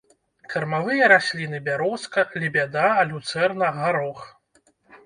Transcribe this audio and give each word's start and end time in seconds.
Кармавыя 0.53 1.09
расліны 1.13 1.59
бярозка, 1.67 2.27
лебяда, 2.45 2.89
люцэрна, 3.13 3.73
гарох. 3.79 4.19